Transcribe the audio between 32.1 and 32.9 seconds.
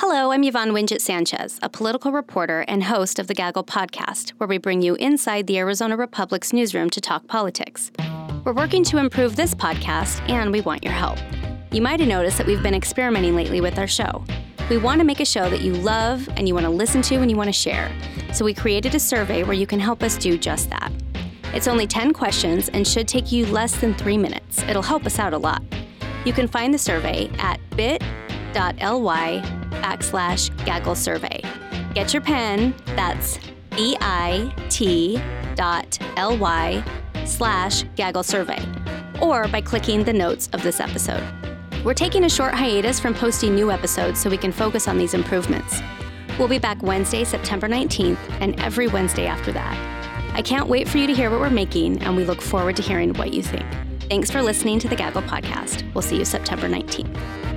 your pen,